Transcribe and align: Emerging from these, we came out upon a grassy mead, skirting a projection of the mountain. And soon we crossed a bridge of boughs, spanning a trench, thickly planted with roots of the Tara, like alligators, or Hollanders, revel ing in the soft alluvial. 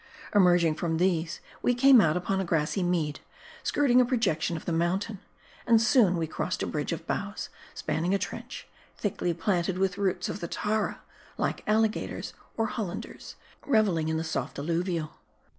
Emerging 0.33 0.73
from 0.73 0.97
these, 0.97 1.41
we 1.61 1.75
came 1.75 2.01
out 2.01 2.17
upon 2.17 2.39
a 2.39 2.43
grassy 2.43 2.81
mead, 2.81 3.19
skirting 3.61 4.01
a 4.01 4.03
projection 4.05 4.57
of 4.57 4.65
the 4.65 4.71
mountain. 4.71 5.19
And 5.67 5.79
soon 5.79 6.17
we 6.17 6.25
crossed 6.25 6.63
a 6.63 6.65
bridge 6.65 6.91
of 6.91 7.05
boughs, 7.05 7.49
spanning 7.75 8.11
a 8.15 8.17
trench, 8.17 8.67
thickly 8.97 9.31
planted 9.35 9.77
with 9.77 9.99
roots 9.99 10.27
of 10.27 10.39
the 10.39 10.47
Tara, 10.47 11.01
like 11.37 11.63
alligators, 11.67 12.33
or 12.57 12.65
Hollanders, 12.65 13.35
revel 13.67 13.99
ing 13.99 14.09
in 14.09 14.17
the 14.17 14.23
soft 14.23 14.57
alluvial. 14.57 15.19